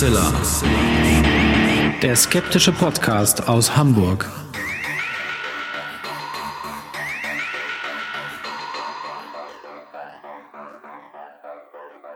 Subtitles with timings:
[0.00, 0.32] Hoaxilla.
[2.00, 4.26] Der skeptische Podcast aus Hamburg.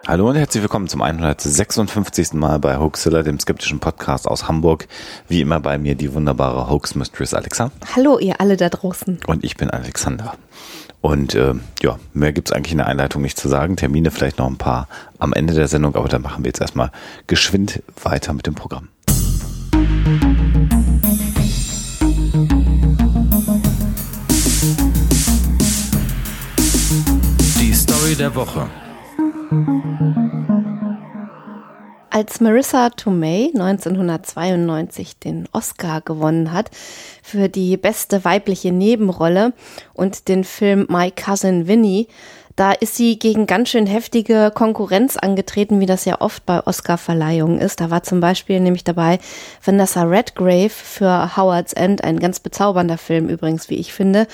[0.07, 2.33] Hallo und herzlich willkommen zum 156.
[2.33, 4.89] Mal bei Hoaxilla, dem skeptischen Podcast aus Hamburg.
[5.29, 7.71] Wie immer bei mir die wunderbare Hoax Mistress Alexa.
[7.95, 9.21] Hallo ihr alle da draußen.
[9.27, 10.39] Und ich bin Alexander.
[11.05, 13.77] Und äh, ja, mehr gibt's eigentlich in der Einleitung nicht zu sagen.
[13.77, 16.91] Termine vielleicht noch ein paar am Ende der Sendung, aber dann machen wir jetzt erstmal
[17.27, 18.89] geschwind weiter mit dem Programm.
[27.61, 28.67] Die Story der Woche.
[32.15, 36.71] Als Marissa Tomei 1992 den Oscar gewonnen hat
[37.25, 39.53] für die beste weibliche Nebenrolle
[39.95, 42.07] und den Film My Cousin Vinny,
[42.55, 47.59] da ist sie gegen ganz schön heftige Konkurrenz angetreten, wie das ja oft bei Oscar-Verleihungen
[47.59, 47.81] ist.
[47.81, 49.19] Da war zum Beispiel nämlich dabei
[49.65, 54.29] Vanessa Redgrave für Howard's End, ein ganz bezaubernder Film übrigens, wie ich finde.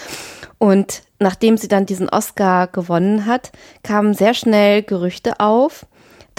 [0.58, 5.86] Und nachdem sie dann diesen Oscar gewonnen hat, kamen sehr schnell Gerüchte auf,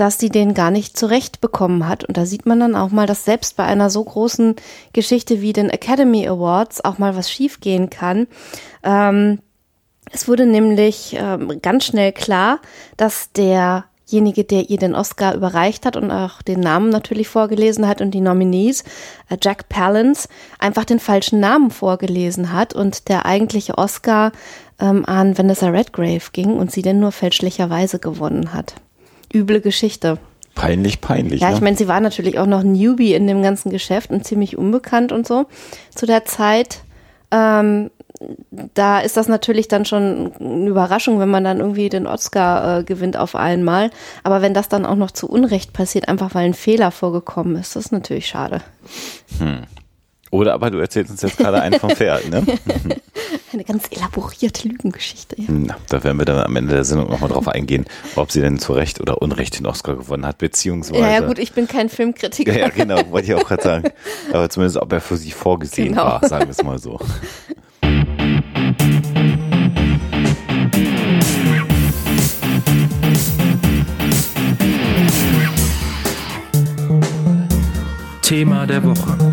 [0.02, 2.04] dass sie den gar nicht zurecht bekommen hat.
[2.04, 4.56] Und da sieht man dann auch mal, dass selbst bei einer so großen
[4.94, 8.26] Geschichte wie den Academy Awards auch mal was schiefgehen kann.
[8.82, 9.38] Ähm,
[10.12, 12.62] es wurde nämlich ähm, ganz schnell klar,
[12.98, 18.02] dass derjenige, der ihr den Oscar überreicht hat und auch den Namen natürlich vorgelesen hat
[18.02, 18.84] und die Nominees,
[19.30, 20.28] äh, Jack Palance,
[20.58, 24.32] einfach den falschen Namen vorgelesen hat und der eigentliche Oscar
[24.80, 28.74] ähm, an Vanessa Redgrave ging und sie denn nur fälschlicherweise gewonnen hat.
[29.34, 30.18] Üble Geschichte.
[30.56, 31.42] Peinlich, peinlich.
[31.42, 31.56] Ja, ne?
[31.56, 35.12] ich meine, sie war natürlich auch noch Newbie in dem ganzen Geschäft und ziemlich unbekannt
[35.12, 35.46] und so
[35.96, 36.82] zu der Zeit.
[37.32, 37.90] Ähm,
[38.74, 42.84] da ist das natürlich dann schon eine Überraschung, wenn man dann irgendwie den Oscar äh,
[42.84, 43.90] gewinnt auf einmal.
[44.24, 47.76] Aber wenn das dann auch noch zu Unrecht passiert, einfach weil ein Fehler vorgekommen ist,
[47.76, 48.62] das ist natürlich schade.
[49.40, 49.64] Hm.
[50.30, 52.46] Oder aber du erzählst uns jetzt gerade einen vom Pferd, ne?
[53.54, 55.36] Eine ganz elaborierte Lügengeschichte.
[55.38, 55.48] Ja.
[55.50, 57.86] Na, da werden wir dann am Ende der Sendung nochmal drauf eingehen,
[58.16, 61.02] ob sie denn zu Recht oder Unrecht den Oscar gewonnen hat, beziehungsweise.
[61.02, 62.54] Ja, ja, gut, ich bin kein Filmkritiker.
[62.54, 63.90] Ja, ja, genau, wollte ich auch gerade sagen.
[64.32, 66.04] Aber zumindest, ob er für sie vorgesehen Genau.
[66.06, 66.98] war, sagen wir es mal so.
[78.22, 79.31] Thema der Woche.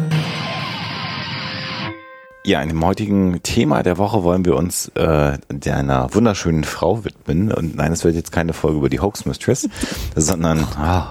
[2.48, 5.36] Ja, in dem heutigen Thema der Woche wollen wir uns äh,
[5.66, 7.52] einer wunderschönen Frau widmen.
[7.52, 9.68] Und nein, es wird jetzt keine Folge über die Hoax Mistress,
[10.16, 11.10] sondern, ah,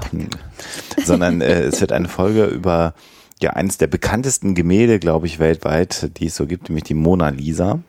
[1.05, 2.95] sondern äh, es wird eine Folge über
[3.39, 7.29] ja eines der bekanntesten Gemälde, glaube ich, weltweit, die es so gibt, nämlich die Mona
[7.29, 7.81] Lisa.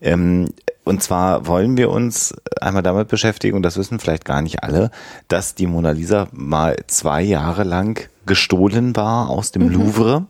[0.00, 0.48] Ähm,
[0.82, 4.90] und zwar wollen wir uns einmal damit beschäftigen, und das wissen vielleicht gar nicht alle,
[5.28, 10.26] dass die Mona Lisa mal zwei Jahre lang gestohlen war aus dem Louvre.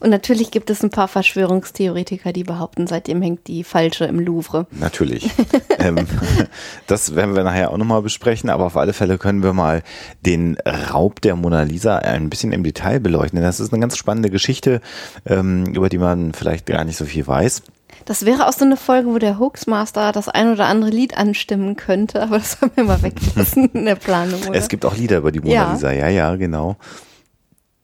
[0.00, 4.66] Und natürlich gibt es ein paar Verschwörungstheoretiker, die behaupten, seitdem hängt die falsche im Louvre.
[4.70, 5.30] Natürlich.
[5.78, 6.06] ähm,
[6.86, 9.82] das werden wir nachher auch nochmal besprechen, aber auf alle Fälle können wir mal
[10.24, 13.40] den Raub der Mona Lisa ein bisschen im Detail beleuchten.
[13.40, 14.80] Das ist eine ganz spannende Geschichte,
[15.26, 17.62] ähm, über die man vielleicht gar nicht so viel weiß.
[18.04, 21.76] Das wäre auch so eine Folge, wo der Hoaxmaster das ein oder andere Lied anstimmen
[21.76, 24.40] könnte, aber das haben wir mal weggelassen in der Planung.
[24.48, 24.56] Oder?
[24.56, 25.72] Es gibt auch Lieder über die Mona Ja.
[25.72, 26.76] Lisa, ja, ja, genau.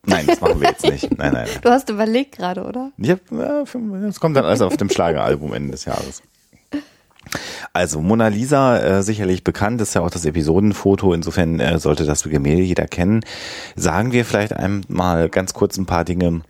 [0.05, 1.17] Nein, das machen wir jetzt nicht.
[1.17, 1.47] Nein, nein.
[1.61, 2.91] Du hast überlegt gerade, oder?
[2.97, 6.21] Ja, das kommt dann alles auf dem Schlageralbum Ende des Jahres.
[7.71, 12.23] Also Mona Lisa, äh, sicherlich bekannt, ist ja auch das Episodenfoto, insofern äh, sollte das
[12.23, 13.21] Gemälde jeder kennen.
[13.75, 16.41] Sagen wir vielleicht einmal ganz kurz ein paar Dinge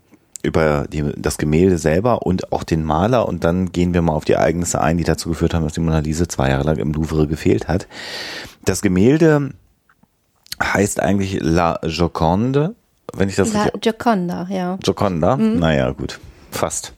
[0.41, 4.25] über die, das Gemälde selber und auch den Maler und dann gehen wir mal auf
[4.25, 6.91] die Ereignisse ein, die dazu geführt haben, dass die Mona Lisa zwei Jahre lang im
[6.91, 7.87] Louvre gefehlt hat.
[8.65, 9.51] Das Gemälde
[10.61, 12.75] heißt eigentlich La Joconde,
[13.15, 14.77] wenn ich das La richtig Gioconda, ja.
[14.83, 15.59] Joconda, Mhm.
[15.59, 16.19] naja, gut,
[16.51, 16.93] fast.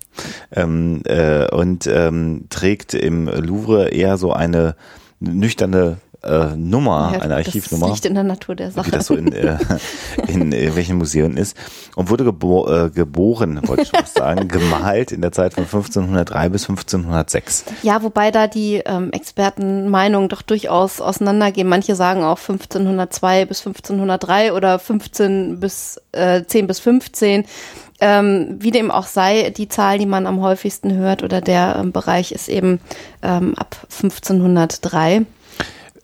[0.51, 4.75] Ähm, äh, und ähm, trägt im Louvre eher so eine
[5.19, 8.87] nüchterne äh, Nummer, ja eine Das Archivnummer, liegt in der Natur der Sache.
[8.87, 9.57] wie das so in, äh,
[10.27, 11.55] in äh, welchen Museen ist.
[11.95, 16.49] Und wurde gebo äh, geboren, wollte ich schon sagen, gemalt in der Zeit von 1503
[16.49, 17.65] bis 1506.
[17.83, 21.67] Ja, wobei da die ähm, Expertenmeinungen doch durchaus auseinandergehen.
[21.67, 27.45] Manche sagen auch 1502 bis 1503 oder 15 bis äh, 10 bis 15.
[28.01, 31.93] Ähm, wie dem auch sei, die Zahl, die man am häufigsten hört oder der ähm,
[31.93, 32.81] Bereich ist eben
[33.21, 35.25] ähm, ab 1503.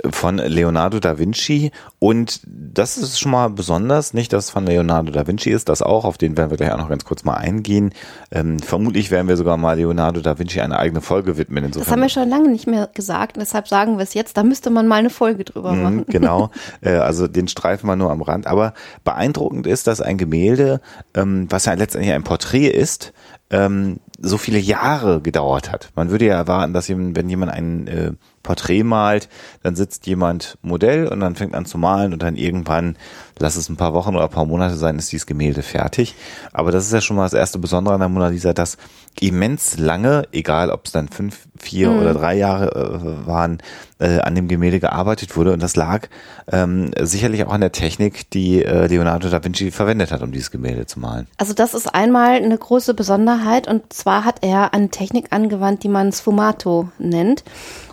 [0.10, 5.12] von Leonardo da Vinci und das ist schon mal besonders, nicht, dass es von Leonardo
[5.12, 7.36] da Vinci ist, das auch, auf den werden wir gleich auch noch ganz kurz mal
[7.36, 7.94] eingehen.
[8.32, 11.66] Ähm, vermutlich werden wir sogar mal Leonardo da Vinci eine eigene Folge widmen.
[11.66, 11.86] Insofern.
[11.86, 14.70] Das haben wir schon lange nicht mehr gesagt, deshalb sagen wir es jetzt, da müsste
[14.70, 15.96] man mal eine Folge drüber mhm, machen.
[15.98, 16.50] Mhm, genau,
[16.82, 18.74] äh, also den streifen wir nur am Rand, aber
[19.04, 20.82] beeindruckend ist, dass ein Gemälde,
[21.14, 23.14] ähm, was ja letztendlich ein Porträt ist,
[23.52, 25.92] ähm, so viele Jahre gedauert hat.
[25.96, 28.12] Man würde ja erwarten, dass jemand, wenn jemand ein äh,
[28.44, 29.30] Porträt malt,
[29.64, 32.98] dann sitzt jemand Modell und dann fängt an zu malen und dann irgendwann,
[33.40, 36.16] lass es ein paar Wochen oder ein paar Monate sein, ist dieses Gemälde fertig.
[36.52, 38.78] Aber das ist ja schon mal das erste Besondere an der Mona Lisa, dass
[39.20, 42.00] immens lange, egal ob es dann fünf, vier mhm.
[42.00, 43.60] oder drei Jahre äh, waren,
[44.00, 45.54] äh, an dem Gemälde gearbeitet wurde.
[45.54, 46.08] Und das lag
[46.52, 50.50] ähm, sicherlich auch an der Technik, die äh, Leonardo da Vinci verwendet hat, um dieses
[50.50, 51.28] Gemälde zu malen.
[51.38, 55.90] Also das ist einmal eine große Besonderheit und zwar hat er eine Technik angewandt, die
[55.90, 57.44] man Sfumato nennt.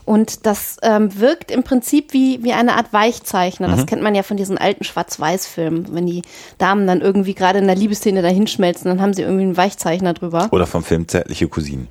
[0.08, 3.68] Und das ähm, wirkt im Prinzip wie, wie eine Art Weichzeichner.
[3.68, 3.86] Das mhm.
[3.86, 5.94] kennt man ja von diesen alten Schwarz-Weiß-Filmen.
[5.94, 6.22] Wenn die
[6.56, 10.48] Damen dann irgendwie gerade in der Liebesszene dahinschmelzen, dann haben sie irgendwie einen Weichzeichner drüber.
[10.50, 11.88] Oder vom Film Zärtliche Cousinen.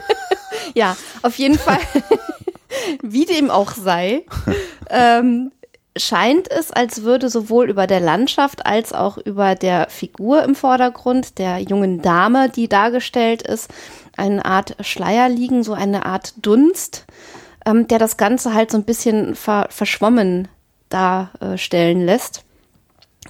[0.74, 1.78] ja, auf jeden Fall.
[3.02, 4.26] wie dem auch sei.
[4.90, 5.50] ähm,
[5.96, 11.38] scheint es, als würde sowohl über der Landschaft als auch über der Figur im Vordergrund,
[11.38, 13.70] der jungen Dame, die dargestellt ist,
[14.18, 17.04] eine Art Schleier liegen, so eine Art Dunst,
[17.66, 20.48] ähm, der das Ganze halt so ein bisschen ver verschwommen
[20.88, 22.44] darstellen lässt.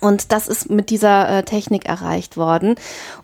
[0.01, 2.77] Und das ist mit dieser äh, Technik erreicht worden.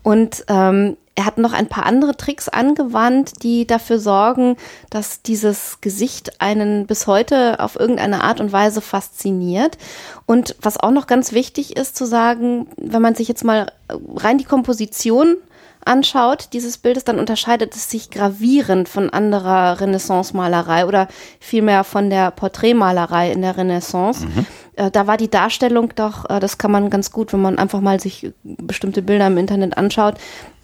[0.03, 4.57] Und ähm, er hat noch ein paar andere Tricks angewandt, die dafür sorgen,
[4.91, 9.79] dass dieses Gesicht einen bis heute auf irgendeine Art und Weise fasziniert.
[10.27, 13.71] Und was auch noch ganz wichtig ist zu sagen, wenn man sich jetzt mal
[14.17, 15.37] rein die Komposition
[15.85, 21.09] anschaut, dieses Bildes, dann unterscheidet es sich gravierend von anderer Renaissance-Malerei oder
[21.41, 24.27] vielmehr von der Porträtmalerei in der Renaissance.
[24.27, 24.47] Mhm.
[24.77, 27.81] Äh, da war die Darstellung doch, äh, das kann man ganz gut, wenn man einfach
[27.81, 30.15] mal sich bestimmte Bilder im Internet anschaut,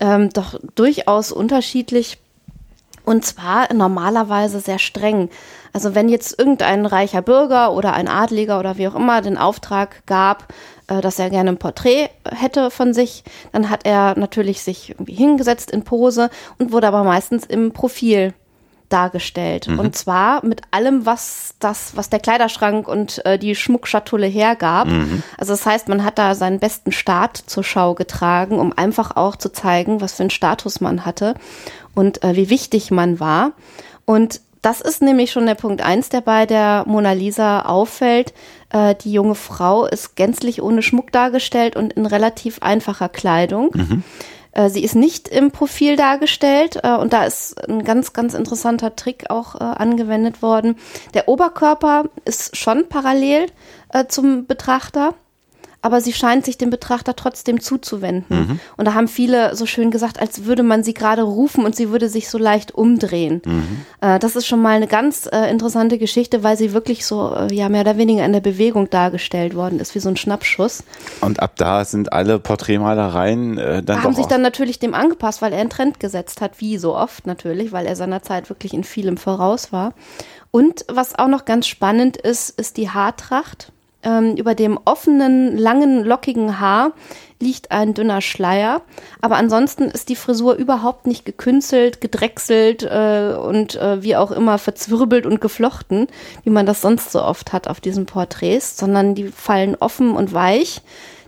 [0.00, 2.18] ähm, doch durchaus unterschiedlich.
[3.04, 5.30] Und zwar normalerweise sehr streng.
[5.72, 10.04] Also wenn jetzt irgendein reicher Bürger oder ein Adliger oder wie auch immer den Auftrag
[10.06, 10.52] gab,
[11.00, 13.24] dass er gerne ein Porträt hätte von sich.
[13.52, 18.34] Dann hat er natürlich sich irgendwie hingesetzt in Pose und wurde aber meistens im Profil
[18.90, 19.68] dargestellt.
[19.68, 19.78] Mhm.
[19.78, 24.88] Und zwar mit allem, was das, was der Kleiderschrank und äh, die Schmuckschatulle hergab.
[24.88, 25.22] Mhm.
[25.38, 29.36] Also das heißt, man hat da seinen besten Start zur Schau getragen, um einfach auch
[29.36, 31.34] zu zeigen, was für einen Status man hatte
[31.94, 33.52] und äh, wie wichtig man war.
[34.04, 38.34] Und das ist nämlich schon der Punkt eins, der bei der Mona Lisa auffällt.
[38.70, 43.70] Äh, die junge Frau ist gänzlich ohne Schmuck dargestellt und in relativ einfacher Kleidung.
[43.74, 44.04] Mhm.
[44.52, 48.96] Äh, sie ist nicht im Profil dargestellt äh, und da ist ein ganz, ganz interessanter
[48.96, 50.76] Trick auch äh, angewendet worden.
[51.14, 53.46] Der Oberkörper ist schon parallel
[53.90, 55.14] äh, zum Betrachter
[55.82, 58.38] aber sie scheint sich dem Betrachter trotzdem zuzuwenden.
[58.38, 58.60] Mhm.
[58.76, 61.90] Und da haben viele so schön gesagt, als würde man sie gerade rufen und sie
[61.90, 63.40] würde sich so leicht umdrehen.
[63.44, 63.86] Mhm.
[64.00, 67.54] Äh, das ist schon mal eine ganz äh, interessante Geschichte, weil sie wirklich so, äh,
[67.54, 70.84] ja, mehr oder weniger in der Bewegung dargestellt worden ist, wie so ein Schnappschuss.
[71.22, 74.02] Und ab da sind alle Porträtmalereien äh, dann.
[74.02, 77.26] Haben sich dann natürlich dem angepasst, weil er einen Trend gesetzt hat, wie so oft
[77.26, 79.94] natürlich, weil er seiner Zeit wirklich in vielem voraus war.
[80.50, 83.72] Und was auch noch ganz spannend ist, ist die Haartracht.
[84.02, 86.92] Ähm, über dem offenen, langen, lockigen Haar
[87.40, 88.82] liegt ein dünner Schleier.
[89.20, 94.58] Aber ansonsten ist die Frisur überhaupt nicht gekünstelt, gedrechselt äh, und äh, wie auch immer
[94.58, 96.06] verzwirbelt und geflochten,
[96.44, 100.32] wie man das sonst so oft hat auf diesen Porträts, sondern die fallen offen und
[100.32, 100.82] weich,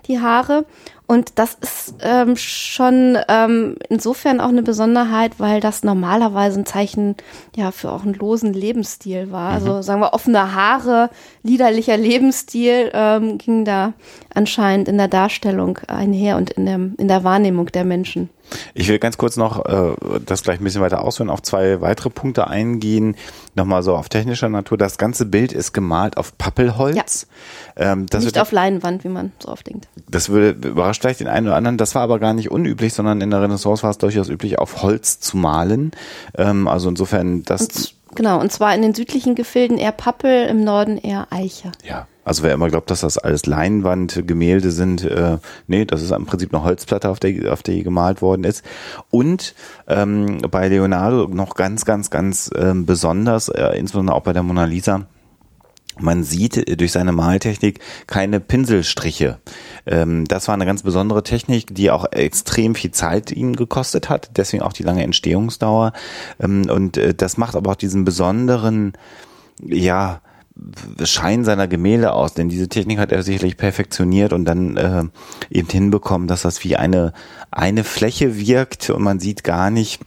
[0.07, 0.65] die Haare.
[1.13, 7.17] Und das ist ähm, schon ähm, insofern auch eine Besonderheit, weil das normalerweise ein Zeichen
[7.55, 9.51] ja für auch einen losen Lebensstil war.
[9.51, 9.73] Also mhm.
[9.73, 11.11] Also sagen wir offene Haare,
[11.43, 13.93] liederlicher Lebensstil ähm, ging da
[14.35, 18.31] anscheinend in der Darstellung einher und in der, in der Wahrnehmung der Menschen.
[18.75, 19.95] Ich will ganz kurz noch äh,
[20.25, 23.17] das gleich ein bisschen weiter ausführen, auf zwei weitere Punkte eingehen.
[23.55, 24.79] Nochmal so auf technischer Natur.
[24.79, 27.27] Das ganze Bild ist gemalt auf Pappelholz.
[27.77, 27.93] Ja.
[27.93, 29.89] Ähm, Nicht auf Leinwand, wie man so oft denkt.
[30.09, 31.77] Das würde überrascht vielleicht den einen oder anderen.
[31.77, 34.83] Das war aber gar nicht unüblich, sondern in der Renaissance war es durchaus üblich, auf
[34.83, 35.93] Holz zu malen.
[36.37, 37.63] Ähm, also insofern das.
[37.63, 41.73] Und, genau, und zwar in den südlichen Gefilden eher Pappel, im Norden eher Eiche.
[41.85, 42.07] Ja.
[42.25, 46.55] Also wer immer glaubt, dass das alles Leinwandgemälde sind, äh, nee, das ist im Prinzip
[46.55, 48.65] eine Holzplatte, auf der, auf der gemalt worden ist.
[49.11, 49.57] Und
[49.89, 54.67] ähm, bei Leonardo noch ganz, ganz, ganz ähm, besonders, äh, insbesondere auch bei der Mona
[54.67, 55.07] Lisa,
[55.99, 59.39] man sieht durch seine Maltechnik keine Pinselstriche.
[59.87, 64.31] Ähm, das war eine ganz besondere Technik, die auch extrem viel Zeit ihn gekostet hat,
[64.37, 65.93] deswegen auch die lange Entstehungsdauer.
[66.41, 68.93] Ähm, und äh, das macht aber auch diesen besonderen,
[69.65, 70.21] ja,
[71.03, 75.05] Schein seiner Gemälde aus, denn diese Technik hat er sicherlich perfektioniert und dann äh,
[75.51, 77.15] eben hinbekommen, dass das wie eine
[77.51, 80.01] eine Fläche wirkt und man sieht gar nicht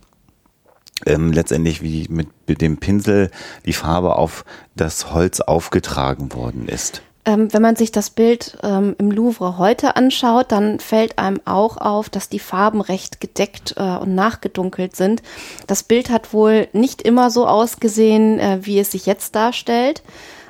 [1.05, 2.27] ähm, letztendlich wie mit,
[2.61, 3.31] dem Pinsel
[3.65, 7.01] die Farbe auf das Holz aufgetragen worden ist.
[7.27, 11.77] Ähm, wenn man sich das Bild ähm, im Louvre heute anschaut, dann fällt einem auch
[11.77, 15.23] auf, dass die Farben recht gedeckt äh, und nachgedunkelt sind.
[15.65, 20.03] Das Bild hat wohl nicht immer so ausgesehen, äh, wie es sich jetzt darstellt.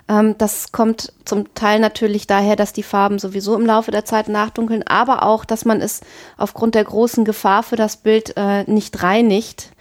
[0.07, 4.29] Ähm, das kommt zum Teil natürlich daher, dass die Farben sowieso im Laufe der Zeit
[4.29, 6.01] nachdunkeln, aber auch, dass man es
[6.37, 9.71] aufgrund der großen Gefahr für das Bild äh, nicht reinigt.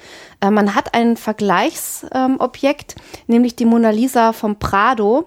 [0.41, 5.27] Äh, man hat ein Vergleichsobjekt, nämlich die Mona Lisa vom Prado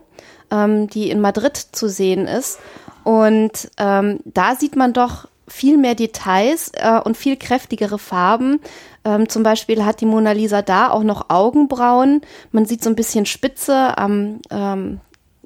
[0.52, 2.60] ähm, die in Madrid zu sehen ist.
[3.04, 8.60] Und ähm, da sieht man doch viel mehr Details äh, und viel kräftigere Farben.
[9.06, 12.22] Ähm, zum Beispiel hat die Mona Lisa da auch noch Augenbrauen.
[12.52, 15.00] Man sieht so ein bisschen Spitze am ähm,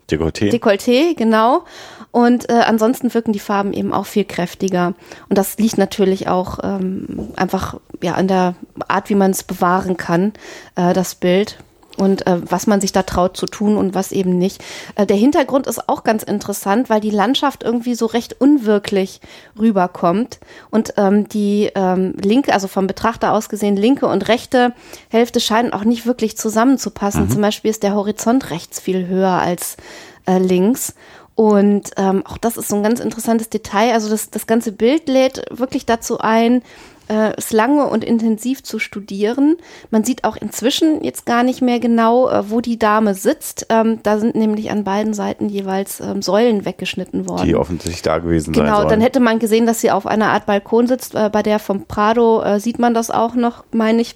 [0.10, 0.52] Dekolleté.
[0.52, 1.64] Dekolleté, genau.
[2.12, 4.94] Und äh, ansonsten wirken die Farben eben auch viel kräftiger.
[5.30, 8.56] Und das liegt natürlich auch ähm, einfach ja an der
[8.88, 10.34] Art, wie man es bewahren kann,
[10.76, 11.58] äh, das Bild
[12.02, 14.64] und äh, was man sich da traut zu tun und was eben nicht.
[14.96, 19.22] Äh, der Hintergrund ist auch ganz interessant, weil die Landschaft irgendwie so recht unwirklich
[19.58, 20.40] rüberkommt
[20.72, 24.74] und ähm, die ähm, linke, also vom Betrachter aus gesehen, linke und rechte
[25.10, 27.26] Hälfte scheinen auch nicht wirklich zusammenzupassen.
[27.26, 27.30] Mhm.
[27.30, 29.78] Zum Beispiel ist der Horizont rechts viel höher als
[30.26, 30.96] äh, links.
[31.36, 33.94] Und ähm, auch das ist so ein ganz interessantes Detail.
[33.94, 36.64] Also das, das ganze Bild lädt wirklich dazu ein,
[37.12, 39.58] äh, es lange und intensiv zu studieren.
[39.90, 43.66] Man sieht auch inzwischen jetzt gar nicht mehr genau, äh, wo die Dame sitzt.
[43.70, 47.46] Ähm, da sind nämlich an beiden Seiten jeweils ähm, Säulen weggeschnitten worden.
[47.46, 50.30] Die offensichtlich da gewesen genau, sein Genau, dann hätte man gesehen, dass sie auf einer
[50.30, 51.14] Art Balkon sitzt.
[51.14, 54.16] Äh, bei der vom Prado äh, sieht man das auch noch, meine ich.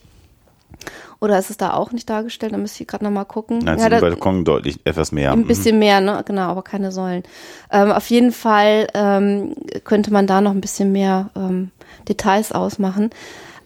[1.19, 2.53] Oder ist es da auch nicht dargestellt?
[2.53, 3.59] Da müsste ich gerade nochmal gucken.
[3.59, 5.31] Nein, ja, da, Balkon deutlich etwas mehr.
[5.31, 6.21] Ein bisschen mehr, ne?
[6.25, 7.23] Genau, aber keine Säulen.
[7.71, 11.71] Ähm, auf jeden Fall ähm, könnte man da noch ein bisschen mehr ähm,
[12.07, 13.11] Details ausmachen.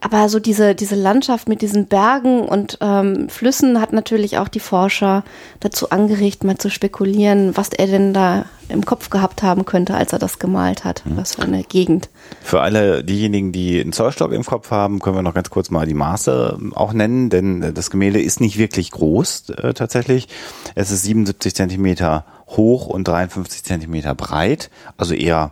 [0.02, 4.62] Aber so diese, diese Landschaft mit diesen Bergen und ähm, Flüssen hat natürlich auch die
[4.62, 5.24] Forscher
[5.60, 10.14] dazu angeregt, mal zu spekulieren, was er denn da im Kopf gehabt haben könnte, als
[10.14, 11.04] er das gemalt hat.
[11.06, 11.18] Mhm.
[11.18, 12.10] Was für eine Gegend.
[12.42, 15.86] Für alle diejenigen, die einen Zollstock im Kopf haben, können wir noch ganz kurz mal
[15.86, 20.30] die Maße ähm, auch nennen, denn das Gemälde ist nicht wirklich groß äh, tatsächlich.
[20.76, 25.52] Es ist 77 Zentimeter hoch und 53 Zentimeter breit, also eher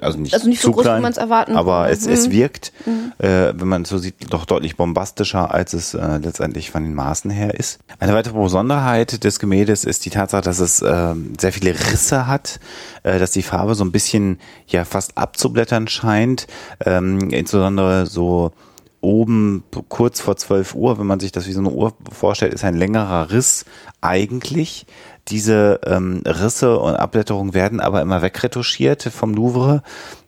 [0.00, 2.12] also nicht, also nicht so groß, klein, wie man es erwarten aber es, mhm.
[2.12, 3.12] es wirkt, mhm.
[3.18, 6.94] äh, wenn man es so sieht, doch deutlich bombastischer, als es äh, letztendlich von den
[6.94, 7.80] Maßen her ist.
[7.98, 12.60] Eine weitere Besonderheit des Gemäldes ist die Tatsache, dass es äh, sehr viele Risse hat,
[13.02, 16.46] äh, dass die Farbe so ein bisschen ja fast abzublättern scheint,
[16.84, 18.52] ähm, insbesondere so
[19.00, 22.64] oben kurz vor 12 Uhr, wenn man sich das wie so eine Uhr vorstellt, ist
[22.64, 23.64] ein längerer Riss
[24.00, 24.86] eigentlich.
[25.28, 29.82] Diese ähm, Risse und Abblätterungen werden aber immer wegretuschiert vom Louvre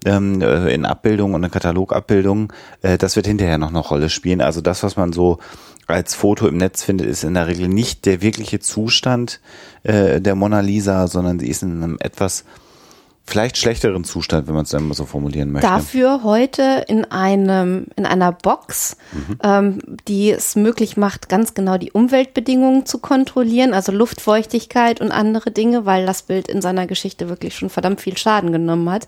[0.04, 2.48] ähm, äh, in Abbildungen und in Katalogabbildungen.
[2.82, 4.40] Äh, das wird hinterher noch eine Rolle spielen.
[4.40, 5.38] Also das, was man so
[5.86, 9.40] als Foto im Netz findet, ist in der Regel nicht der wirkliche Zustand
[9.84, 12.44] äh, der Mona Lisa, sondern sie ist in einem etwas
[13.28, 15.68] vielleicht schlechteren Zustand, wenn man es dann mal so formulieren möchte.
[15.68, 19.38] Dafür heute in einem in einer Box, mhm.
[19.42, 25.50] ähm, die es möglich macht, ganz genau die Umweltbedingungen zu kontrollieren, also Luftfeuchtigkeit und andere
[25.50, 29.06] Dinge, weil das Bild in seiner Geschichte wirklich schon verdammt viel Schaden genommen hat.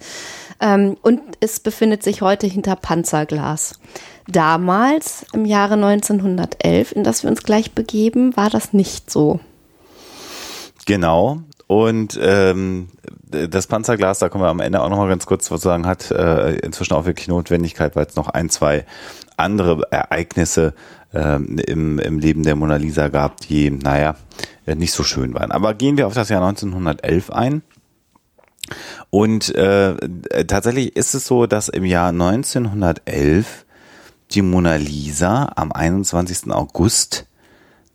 [0.60, 3.80] Ähm, und es befindet sich heute hinter Panzerglas.
[4.28, 9.40] Damals, im Jahre 1911, in das wir uns gleich begeben, war das nicht so.
[10.86, 11.40] Genau.
[11.70, 12.88] Und ähm,
[13.30, 16.56] das Panzerglas, da kommen wir am Ende auch nochmal ganz kurz zu sagen, hat äh,
[16.56, 18.84] inzwischen auch wirklich Notwendigkeit, weil es noch ein, zwei
[19.36, 20.74] andere Ereignisse
[21.14, 24.16] äh, im, im Leben der Mona Lisa gab, die, naja,
[24.66, 25.52] nicht so schön waren.
[25.52, 27.62] Aber gehen wir auf das Jahr 1911 ein.
[29.10, 29.94] Und äh,
[30.48, 33.64] tatsächlich ist es so, dass im Jahr 1911
[34.32, 36.50] die Mona Lisa am 21.
[36.50, 37.28] August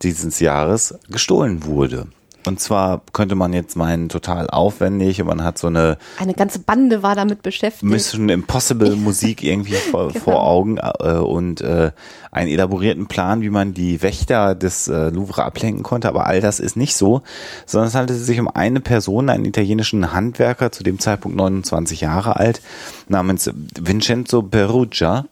[0.00, 2.06] dieses Jahres gestohlen wurde.
[2.46, 5.98] Und zwar könnte man jetzt meinen, total aufwendig und man hat so eine.
[6.18, 7.82] Eine ganze Bande war damit beschäftigt.
[7.82, 10.20] Mission Impossible Musik irgendwie vor, genau.
[10.20, 11.90] vor Augen äh, und äh,
[12.30, 16.08] einen elaborierten Plan, wie man die Wächter des äh, Louvre ablenken konnte.
[16.08, 17.22] Aber all das ist nicht so,
[17.66, 22.36] sondern es handelte sich um eine Person, einen italienischen Handwerker, zu dem Zeitpunkt 29 Jahre
[22.36, 22.62] alt,
[23.08, 23.50] namens
[23.80, 25.26] Vincenzo Perugia,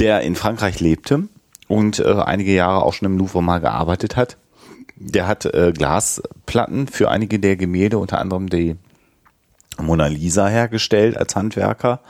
[0.00, 1.28] der in Frankreich lebte
[1.68, 4.36] und äh, einige Jahre auch schon im Louvre mal gearbeitet hat
[5.00, 8.76] der hat äh, Glasplatten für einige der Gemälde, unter anderem die
[9.80, 12.00] Mona Lisa hergestellt als Handwerker.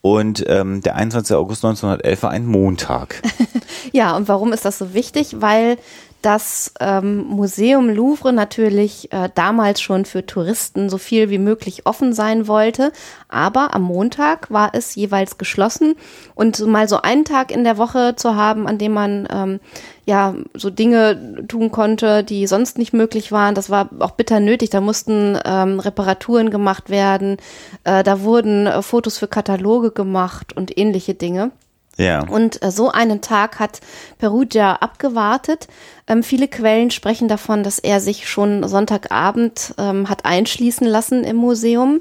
[0.00, 1.34] Und ähm, der 21.
[1.36, 3.22] August 1911 war ein Montag.
[3.92, 5.36] ja, und warum ist das so wichtig?
[5.40, 5.78] Weil
[6.22, 12.12] das ähm, Museum Louvre natürlich äh, damals schon für Touristen so viel wie möglich offen
[12.12, 12.92] sein wollte.
[13.28, 15.94] Aber am Montag war es jeweils geschlossen
[16.34, 19.60] und mal so einen Tag in der Woche zu haben, an dem man ähm,
[20.06, 24.70] ja so Dinge tun konnte, die sonst nicht möglich waren, das war auch bitter nötig.
[24.70, 27.36] Da mussten ähm, Reparaturen gemacht werden,
[27.84, 31.50] äh, da wurden äh, Fotos für Kataloge gemacht und ähnliche Dinge.
[31.98, 32.26] Ja.
[32.26, 33.80] Und äh, so einen Tag hat
[34.18, 35.68] Perugia abgewartet.
[36.06, 41.36] Ähm, viele Quellen sprechen davon, dass er sich schon Sonntagabend ähm, hat einschließen lassen im
[41.36, 42.00] Museum.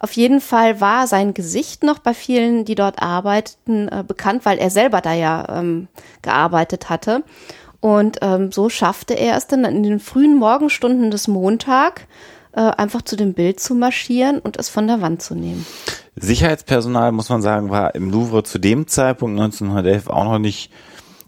[0.00, 4.58] Auf jeden Fall war sein Gesicht noch bei vielen, die dort arbeiteten, äh, bekannt, weil
[4.58, 5.88] er selber da ja ähm,
[6.22, 7.24] gearbeitet hatte.
[7.80, 12.06] Und ähm, so schaffte er es dann in den frühen Morgenstunden des Montag,
[12.58, 15.64] äh, einfach zu dem Bild zu marschieren und es von der Wand zu nehmen.
[16.16, 20.72] Sicherheitspersonal, muss man sagen, war im Louvre zu dem Zeitpunkt 1911 auch noch nicht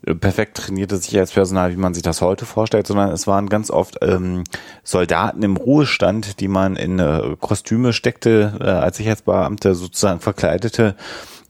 [0.05, 3.99] äh, perfekt trainiertes Sicherheitspersonal, wie man sich das heute vorstellt, sondern es waren ganz oft
[4.03, 4.43] ähm,
[4.83, 10.97] Soldaten im Ruhestand, die man in äh, Kostüme steckte, äh, als Sicherheitsbeamte sozusagen verkleidete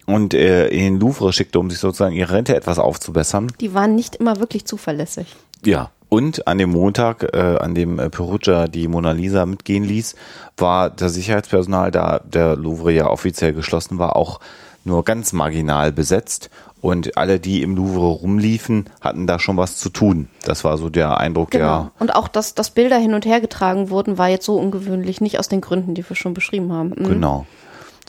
[0.04, 3.50] und äh, in den Louvre schickte, um sich sozusagen ihre Rente etwas aufzubessern.
[3.62, 5.34] Die waren nicht immer wirklich zuverlässig.
[5.64, 10.16] Ja, und an dem Montag, äh, an dem äh, Perugia die Mona Lisa mitgehen ließ,
[10.58, 14.40] war das Sicherheitspersonal, da der Louvre ja offiziell geschlossen war, auch
[14.84, 16.50] nur ganz marginal besetzt.
[16.82, 20.28] Und alle, die im Louvre rumliefen, hatten da schon was zu tun.
[20.44, 21.64] Das war so der Eindruck, Genau.
[21.64, 21.90] der.
[21.98, 25.38] Und auch, dass, dass Bilder hin und her getragen wurden, war jetzt so ungewöhnlich, nicht
[25.38, 26.94] aus den Gründen, die wir schon beschrieben haben.
[26.96, 27.04] Mhm.
[27.08, 27.46] Genau.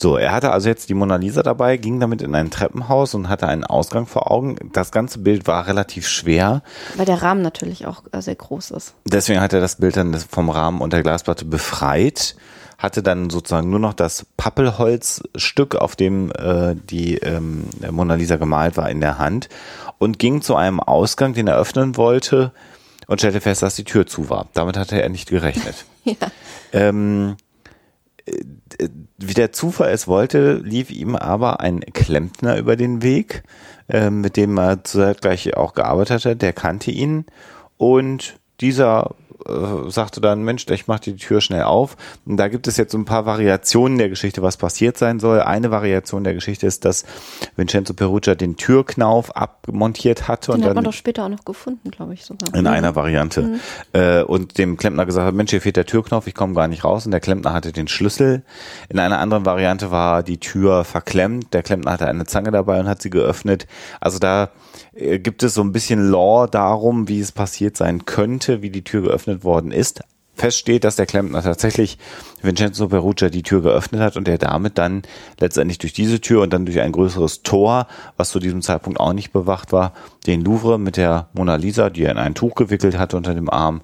[0.02, 3.28] So, er hatte also jetzt die Mona Lisa dabei, ging damit in ein Treppenhaus und
[3.28, 4.56] hatte einen Ausgang vor Augen.
[4.72, 6.64] Das ganze Bild war relativ schwer.
[6.96, 8.94] Weil der Rahmen natürlich auch äh, sehr groß ist.
[9.04, 12.34] Deswegen hat er das Bild dann vom Rahmen und der Glasplatte befreit,
[12.78, 18.76] hatte dann sozusagen nur noch das Pappelholzstück, auf dem äh, die ähm, Mona Lisa gemalt
[18.76, 19.50] war, in der Hand
[19.98, 22.50] und ging zu einem Ausgang, den er öffnen wollte
[23.06, 24.48] und stellte fest, dass die Tür zu war.
[24.52, 25.84] Damit hatte er nicht gerechnet.
[26.04, 26.16] Ja.
[26.72, 27.36] Ähm,
[28.26, 28.88] äh,
[29.28, 33.42] wie der Zufall es wollte, lief ihm aber ein Klempner über den Weg,
[33.88, 36.36] äh, mit dem er zeitgleich auch gearbeitet hatte.
[36.36, 37.26] Der kannte ihn
[37.76, 39.14] und dieser
[39.46, 41.96] äh, sagte dann, Mensch, ich mache die Tür schnell auf.
[42.26, 45.40] Und da gibt es jetzt so ein paar Variationen der Geschichte, was passiert sein soll.
[45.40, 47.04] Eine Variation der Geschichte ist, dass
[47.56, 51.90] Vincenzo Perugia den Türknauf abmontiert hatte Den und hat man doch später auch noch gefunden,
[51.90, 52.54] glaube ich sogar.
[52.54, 52.66] in Mhm.
[52.66, 53.58] einer Variante.
[53.92, 56.84] Äh, und dem Klempner gesagt hat, Mensch, hier fehlt der Türknopf, ich komme gar nicht
[56.84, 57.04] raus.
[57.06, 58.42] Und der Klempner hatte den Schlüssel.
[58.88, 61.52] In einer anderen Variante war die Tür verklemmt.
[61.52, 63.66] Der Klempner hatte eine Zange dabei und hat sie geöffnet.
[64.00, 64.50] Also da
[64.94, 68.84] äh, gibt es so ein bisschen Lore darum, wie es passiert sein könnte, wie die
[68.84, 70.02] Tür geöffnet worden ist.
[70.34, 71.98] Fest steht, dass der Klempner tatsächlich
[72.40, 75.02] Vincenzo Perugia die Tür geöffnet hat und er damit dann
[75.38, 79.12] letztendlich durch diese Tür und dann durch ein größeres Tor, was zu diesem Zeitpunkt auch
[79.12, 79.92] nicht bewacht war,
[80.26, 83.50] den Louvre mit der Mona Lisa, die er in ein Tuch gewickelt hatte unter dem
[83.50, 83.82] Arm,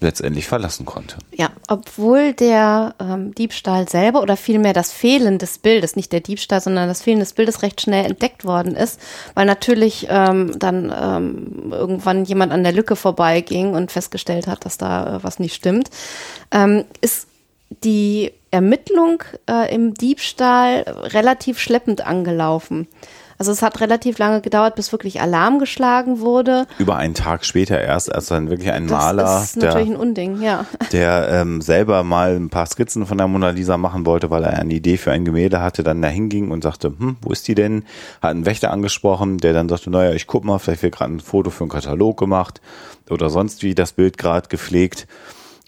[0.00, 1.16] letztendlich verlassen konnte.
[1.32, 6.60] Ja, obwohl der ähm, Diebstahl selber oder vielmehr das Fehlen des Bildes, nicht der Diebstahl,
[6.60, 9.00] sondern das Fehlen des Bildes recht schnell entdeckt worden ist,
[9.34, 14.76] weil natürlich ähm, dann ähm, irgendwann jemand an der Lücke vorbeiging und festgestellt hat, dass
[14.76, 15.88] da äh, was nicht stimmt,
[16.50, 17.28] ähm, ist
[17.82, 22.86] die Ermittlung äh, im Diebstahl relativ schleppend angelaufen.
[23.38, 26.66] Also es hat relativ lange gedauert, bis wirklich Alarm geschlagen wurde.
[26.78, 30.00] Über einen Tag später erst, als dann wirklich ein Das Maler, ist natürlich der, ein
[30.00, 30.64] Unding, ja.
[30.92, 34.58] der ähm, selber mal ein paar Skizzen von der Mona Lisa machen wollte, weil er
[34.58, 37.54] eine Idee für ein Gemälde hatte, dann da hinging und sagte, hm, wo ist die
[37.54, 37.84] denn?
[38.22, 41.20] Hat einen Wächter angesprochen, der dann sagte, naja, ich guck mal, vielleicht wird gerade ein
[41.20, 42.60] Foto für einen Katalog gemacht
[43.10, 45.06] oder sonst wie das Bild gerade gepflegt.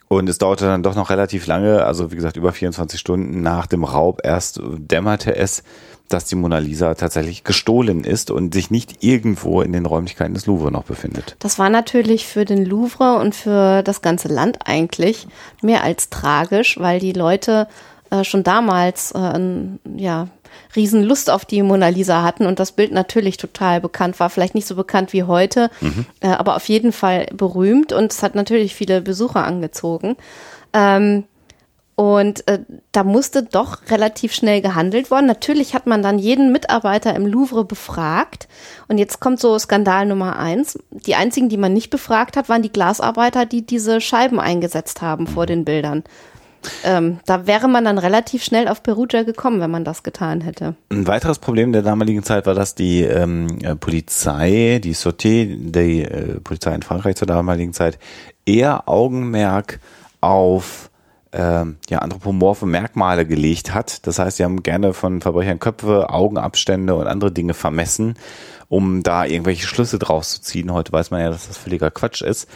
[0.09, 3.66] Und es dauerte dann doch noch relativ lange, also wie gesagt, über 24 Stunden nach
[3.66, 5.62] dem Raub erst dämmerte es,
[6.09, 10.47] dass die Mona Lisa tatsächlich gestohlen ist und sich nicht irgendwo in den Räumlichkeiten des
[10.47, 11.37] Louvre noch befindet.
[11.40, 15.29] Das war natürlich für den Louvre und für das ganze Land eigentlich
[15.61, 17.68] mehr als tragisch, weil die Leute
[18.11, 19.38] äh, schon damals äh,
[19.97, 20.29] ja,
[20.77, 24.31] riesen Lust auf die Mona Lisa hatten und das Bild natürlich total bekannt war.
[24.31, 25.71] Vielleicht nicht so bekannt wie heute,
[26.21, 30.16] äh, aber auf jeden Fall berühmt und es hat natürlich viele Besucher angezogen.
[30.73, 31.25] Ähm,
[31.99, 32.61] und äh,
[32.92, 35.27] da musste doch relativ schnell gehandelt worden.
[35.27, 38.47] Natürlich hat man dann jeden Mitarbeiter im Louvre befragt.
[38.87, 40.79] Und jetzt kommt so Skandal Nummer eins.
[40.92, 45.27] Die einzigen, die man nicht befragt hat, waren die Glasarbeiter, die diese Scheiben eingesetzt haben
[45.27, 46.05] vor den Bildern.
[46.85, 50.75] Ähm, da wäre man dann relativ schnell auf Perugia gekommen, wenn man das getan hätte.
[50.90, 56.03] Ein weiteres Problem der damaligen Zeit war, dass die ähm, äh, Polizei, die Sauté, die
[56.03, 57.99] äh, Polizei in Frankreich zur damaligen Zeit,
[58.47, 59.81] eher Augenmerk
[60.21, 60.90] auf
[61.33, 64.07] ähm, ja, anthropomorphe Merkmale gelegt hat.
[64.07, 68.14] Das heißt, sie haben gerne von Verbrechern Köpfe, Augenabstände und andere Dinge vermessen,
[68.68, 70.73] um da irgendwelche Schlüsse draus zu ziehen.
[70.73, 72.49] Heute weiß man ja, dass das völliger Quatsch ist.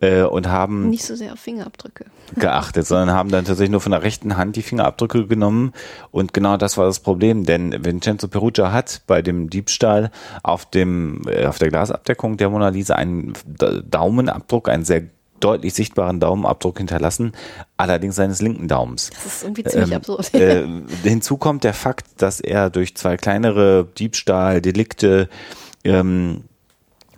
[0.00, 2.04] Äh, und haben Nicht so sehr auf Fingerabdrücke.
[2.36, 5.72] geachtet, sondern haben dann tatsächlich nur von der rechten Hand die Fingerabdrücke genommen.
[6.10, 10.10] Und genau das war das Problem, denn Vincenzo Perugia hat bei dem Diebstahl
[10.42, 13.32] auf dem äh, auf der Glasabdeckung der Mona Lisa einen
[13.88, 15.04] Daumenabdruck, einen sehr
[15.40, 17.32] deutlich sichtbaren Daumenabdruck hinterlassen,
[17.76, 19.10] allerdings seines linken Daumens.
[19.10, 20.34] Das ist irgendwie ziemlich Ähm, absurd.
[20.34, 20.66] Äh,
[21.04, 25.28] hinzu kommt der Fakt, dass er durch zwei kleinere Diebstahldelikte
[25.84, 26.44] ähm,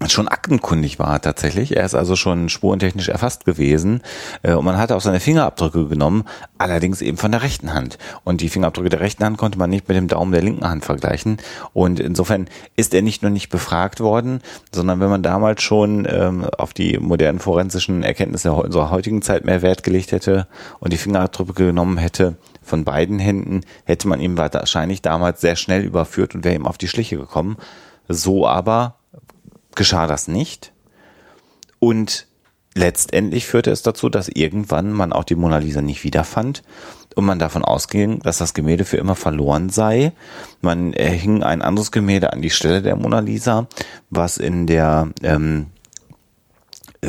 [0.07, 1.77] schon aktenkundig war tatsächlich.
[1.77, 4.03] Er ist also schon spurentechnisch erfasst gewesen
[4.43, 6.25] äh, und man hatte auch seine Fingerabdrücke genommen,
[6.57, 7.99] allerdings eben von der rechten Hand.
[8.25, 10.85] Und die Fingerabdrücke der rechten Hand konnte man nicht mit dem Daumen der linken Hand
[10.85, 11.39] vergleichen.
[11.73, 14.41] Und insofern ist er nicht nur nicht befragt worden,
[14.73, 19.63] sondern wenn man damals schon ähm, auf die modernen forensischen Erkenntnisse unserer heutigen Zeit mehr
[19.63, 20.47] Wert gelegt hätte
[20.79, 25.83] und die Fingerabdrücke genommen hätte, von beiden Händen hätte man ihn wahrscheinlich damals sehr schnell
[25.83, 27.57] überführt und wäre ihm auf die Schliche gekommen.
[28.09, 28.98] So aber
[29.79, 30.73] geschah das nicht.
[31.79, 32.27] Und
[32.75, 36.63] letztendlich führte es dazu, dass irgendwann man auch die Mona Lisa nicht wiederfand
[37.15, 40.13] und man davon ausging, dass das Gemälde für immer verloren sei.
[40.61, 43.67] Man äh, hing ein anderes Gemälde an die Stelle der Mona Lisa,
[44.11, 45.78] was in der ähm, äh,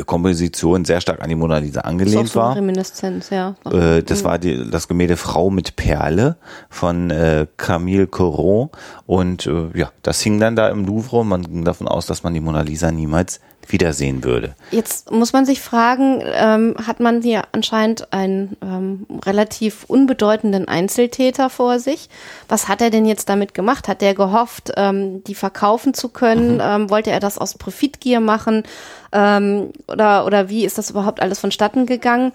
[0.05, 2.55] Komposition sehr stark an die Mona Lisa Das angelehnt so eine war.
[2.55, 3.55] Reminiszenz, ja.
[3.65, 6.37] Äh, das war die, das Gemälde Frau mit Perle
[6.69, 8.69] von äh, Camille Corot
[9.07, 12.33] und äh, ja, das hing dann da im Louvre man ging davon aus, dass man
[12.33, 13.39] die Mona Lisa niemals
[13.71, 14.55] wiedersehen würde.
[14.71, 21.49] Jetzt muss man sich fragen, ähm, hat man hier anscheinend einen ähm, relativ unbedeutenden Einzeltäter
[21.49, 22.09] vor sich?
[22.47, 23.87] Was hat er denn jetzt damit gemacht?
[23.87, 26.55] Hat er gehofft, ähm, die verkaufen zu können?
[26.55, 26.61] Mhm.
[26.63, 28.63] Ähm, wollte er das aus Profitgier machen?
[29.11, 32.31] Ähm, oder, oder wie ist das überhaupt alles vonstatten gegangen?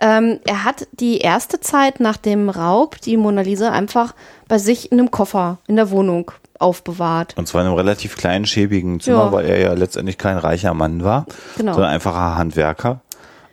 [0.00, 4.14] Ähm, er hat die erste Zeit nach dem Raub die Mona Lisa einfach
[4.48, 7.34] bei sich in einem Koffer in der Wohnung aufbewahrt.
[7.36, 9.32] Und zwar in einem relativ kleinen, schäbigen Zimmer, Ja.
[9.32, 11.72] weil er ja letztendlich kein reicher Mann war, Genau.
[11.74, 13.00] sondern einfacher Handwerker.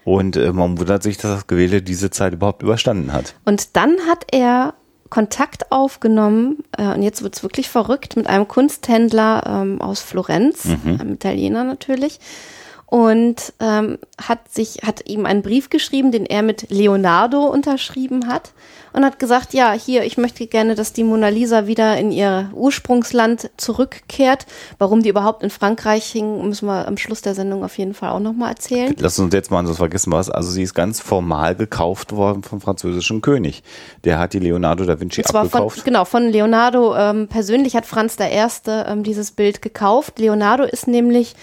[0.03, 3.35] Und äh, man wundert sich, dass das Gemälde diese Zeit überhaupt überstanden hat.
[3.45, 4.73] Und dann hat er
[5.09, 11.13] Kontakt aufgenommen, äh, und jetzt wird's wirklich verrückt, mit einem Kunsthändler ähm, aus Florenz, einem
[11.13, 12.19] Italiener natürlich,
[12.87, 18.51] und ähm, hat sich, hat ihm einen Brief geschrieben, den er mit Leonardo unterschrieben hat
[18.95, 22.49] und hat gesagt, ja, hier, ich möchte gerne, dass die Mona Lisa wieder in ihr
[22.53, 24.45] Ursprungsland zurückkehrt.
[24.77, 28.11] Warum die überhaupt in Frankreich hing, müssen wir am Schluss der Sendung auf jeden Fall
[28.11, 28.95] auch nochmal erzählen.
[28.97, 30.29] Lass uns jetzt mal, sonst vergessen was.
[30.29, 33.63] Also sie ist ganz formal gekauft worden vom französischen König.
[34.05, 35.83] Der hat die Leonardo da Vinci Und zwar von, abgekauft.
[35.83, 38.47] genau, von Leonardo ähm, persönlich hat Franz I.
[38.67, 40.19] Ähm, dieses Bild gekauft.
[40.19, 41.35] Leonardo ist nämlich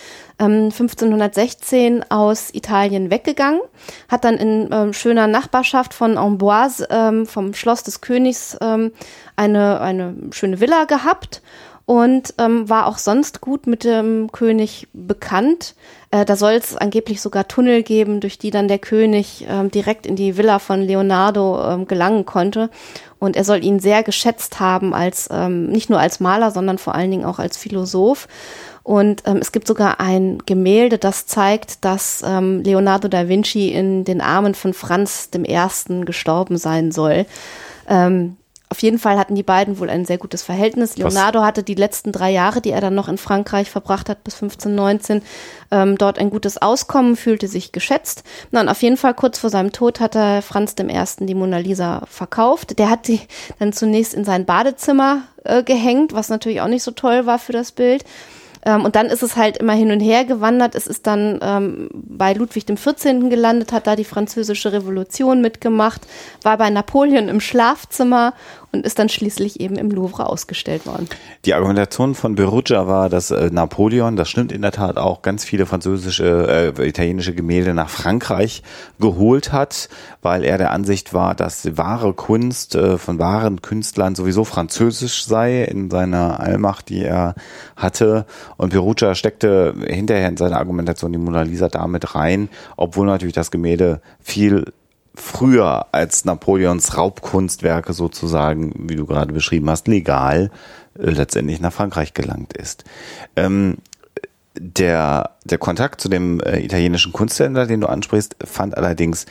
[0.42, 3.60] ähm, 1516 aus Italien weggegangen,
[4.08, 8.92] hat dann in ähm, schöner Nachbarschaft von Amboise ähm, vom Schloss des Königs ähm,
[9.36, 11.42] eine, eine schöne Villa gehabt
[11.84, 15.74] und ähm, war auch sonst gut mit dem König bekannt.
[16.10, 20.06] Äh, da soll es angeblich sogar Tunnel geben, durch die dann der König ähm, direkt
[20.06, 22.70] in die Villa von Leonardo ähm, gelangen konnte.
[23.18, 26.94] Und er soll ihn sehr geschätzt haben als ähm, nicht nur als Maler, sondern vor
[26.94, 28.28] allen Dingen auch als Philosoph.
[28.82, 34.04] Und ähm, es gibt sogar ein Gemälde, das zeigt, dass ähm, Leonardo da Vinci in
[34.04, 36.04] den Armen von Franz I.
[36.04, 37.26] gestorben sein soll.
[37.88, 38.36] Ähm,
[38.72, 40.96] auf jeden Fall hatten die beiden wohl ein sehr gutes Verhältnis.
[40.96, 44.32] Leonardo hatte die letzten drei Jahre, die er dann noch in Frankreich verbracht hat, bis
[44.32, 45.20] 1519,
[45.70, 48.24] ähm, dort ein gutes Auskommen, fühlte sich geschätzt.
[48.50, 51.26] Na, und auf jeden Fall kurz vor seinem Tod hat er Franz I.
[51.26, 52.78] die Mona Lisa verkauft.
[52.78, 53.20] Der hat die
[53.58, 57.52] dann zunächst in sein Badezimmer äh, gehängt, was natürlich auch nicht so toll war für
[57.52, 58.06] das Bild.
[58.64, 60.74] Ähm, und dann ist es halt immer hin und her gewandert.
[60.74, 63.28] Es ist dann ähm, bei Ludwig XIV.
[63.28, 66.02] gelandet, hat da die französische Revolution mitgemacht,
[66.42, 68.34] war bei Napoleon im Schlafzimmer
[68.72, 71.06] und ist dann schließlich eben im Louvre ausgestellt worden.
[71.44, 75.44] Die Argumentation von Perugia war, dass äh, Napoleon, das stimmt in der Tat auch, ganz
[75.44, 78.62] viele französische, äh, italienische Gemälde nach Frankreich
[78.98, 79.90] geholt hat,
[80.22, 85.64] weil er der Ansicht war, dass wahre Kunst äh, von wahren Künstlern sowieso französisch sei
[85.64, 87.34] in seiner Allmacht, die er
[87.76, 88.24] hatte.
[88.56, 93.50] Und Perugia steckte hinterher in seiner Argumentation die Mona Lisa damit rein, obwohl natürlich das
[93.50, 94.72] Gemälde viel
[95.14, 100.50] früher als Napoleons Raubkunstwerke sozusagen, wie du gerade beschrieben hast, legal
[100.98, 102.84] äh, letztendlich nach Frankreich gelangt ist.
[103.36, 103.78] Ähm,
[104.58, 109.26] der, der Kontakt zu dem äh, italienischen Kunsthändler, den du ansprichst, fand allerdings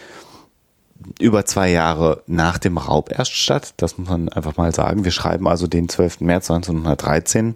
[1.20, 3.74] über zwei Jahre nach dem Raub erst statt.
[3.78, 5.04] Das muss man einfach mal sagen.
[5.04, 6.22] Wir schreiben also den 12.
[6.22, 7.56] März 1913.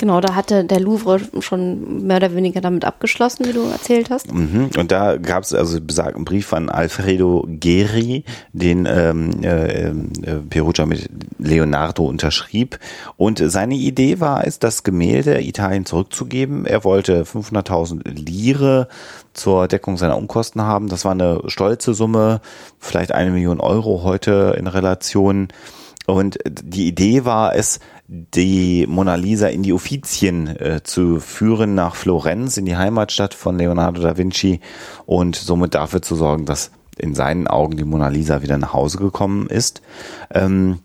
[0.00, 4.32] Genau, da hatte der Louvre schon mehr oder weniger damit abgeschlossen, wie du erzählt hast.
[4.32, 4.70] Mhm.
[4.78, 9.92] Und da gab es also besagten Brief an Alfredo Geri, den ähm, äh, äh,
[10.48, 12.78] Perugia mit Leonardo unterschrieb.
[13.18, 16.64] Und seine Idee war es, das Gemälde Italien zurückzugeben.
[16.64, 18.88] Er wollte 500.000 Lire
[19.34, 20.88] zur Deckung seiner Umkosten haben.
[20.88, 22.40] Das war eine stolze Summe,
[22.78, 25.48] vielleicht eine Million Euro heute in Relation.
[26.10, 31.94] Und die Idee war es, die Mona Lisa in die Uffizien äh, zu führen nach
[31.94, 34.60] Florenz, in die Heimatstadt von Leonardo da Vinci
[35.06, 38.98] und somit dafür zu sorgen, dass in seinen Augen die Mona Lisa wieder nach Hause
[38.98, 39.80] gekommen ist.
[40.34, 40.80] Ähm,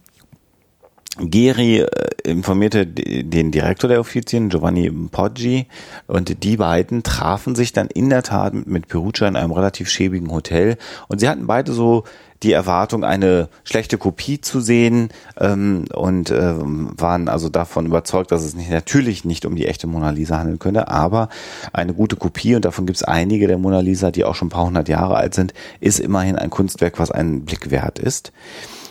[1.18, 1.88] Geri äh,
[2.24, 5.68] informierte den Direktor der Uffizien, Giovanni Poggi,
[6.08, 10.32] und die beiden trafen sich dann in der Tat mit Perugia in einem relativ schäbigen
[10.32, 10.78] Hotel.
[11.08, 12.04] Und sie hatten beide so
[12.44, 18.44] die Erwartung, eine schlechte Kopie zu sehen ähm, und äh, waren also davon überzeugt, dass
[18.44, 21.30] es nicht, natürlich nicht um die echte Mona Lisa handeln könnte, aber
[21.72, 24.52] eine gute Kopie, und davon gibt es einige der Mona Lisa, die auch schon ein
[24.52, 28.34] paar hundert Jahre alt sind, ist immerhin ein Kunstwerk, was einen Blick wert ist.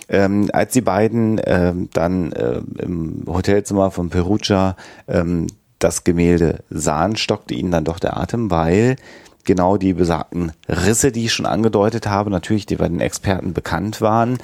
[0.09, 4.77] Ähm, als die beiden ähm, dann äh, im Hotelzimmer von Perugia
[5.09, 5.47] ähm,
[5.79, 8.97] das Gemälde sahen, stockte ihnen dann doch der Atem, weil
[9.45, 14.01] genau die besagten Risse, die ich schon angedeutet habe, natürlich, die bei den Experten bekannt
[14.01, 14.39] waren.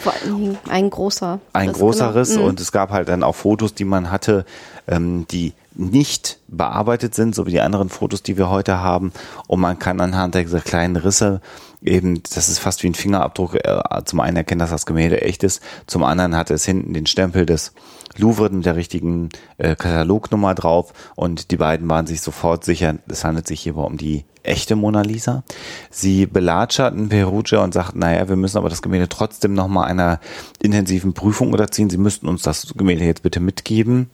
[0.69, 1.41] Ein großer.
[1.53, 2.19] Ein Riss, großer genau.
[2.19, 2.45] Riss mhm.
[2.45, 4.45] und es gab halt dann auch Fotos, die man hatte,
[4.87, 9.13] ähm, die nicht bearbeitet sind, so wie die anderen Fotos, die wir heute haben.
[9.47, 11.41] Und man kann anhand dieser kleinen Risse
[11.83, 15.43] eben, das ist fast wie ein Fingerabdruck, äh, zum einen erkennen, dass das Gemälde echt
[15.43, 17.73] ist, zum anderen hat es hinten den Stempel des
[18.17, 23.25] Louvre mit der richtigen äh, Katalognummer drauf und die beiden waren sich sofort sicher, es
[23.25, 25.45] handelt sich hierbei um die echte Mona Lisa.
[25.91, 30.19] Sie belatscherten Perugia und sagten, naja, wir müssen aber das Gemälde trotzdem nochmal einer
[30.61, 31.91] intensiven Prüfung unterziehen.
[31.91, 34.11] Sie müssten uns das Gemälde jetzt bitte mitgeben.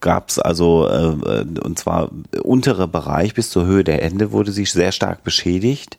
[0.00, 2.10] gab es also, äh, und zwar
[2.42, 5.98] untere Bereich bis zur Höhe der Ende wurde sie sehr stark beschädigt.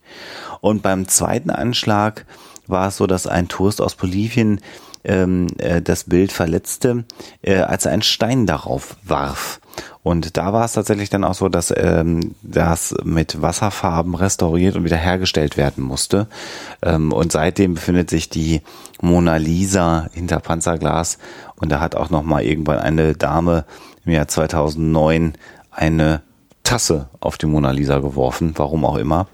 [0.59, 2.25] Und beim zweiten Anschlag
[2.65, 4.59] war es so, dass ein Tourist aus Bolivien
[5.03, 7.05] ähm, äh, das Bild verletzte,
[7.41, 9.59] äh, als er einen Stein darauf warf.
[10.03, 14.83] Und da war es tatsächlich dann auch so, dass ähm, das mit Wasserfarben restauriert und
[14.83, 16.27] wiederhergestellt werden musste.
[16.81, 18.61] Ähm, und seitdem befindet sich die
[19.01, 21.17] Mona Lisa hinter Panzerglas.
[21.55, 23.65] Und da hat auch noch mal irgendwann eine Dame
[24.05, 25.33] im Jahr 2009
[25.71, 26.21] eine
[26.63, 29.27] Tasse auf die Mona Lisa geworfen, warum auch immer.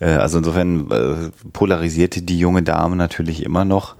[0.00, 3.96] Äh, also insofern äh, polarisierte die junge Dame natürlich immer noch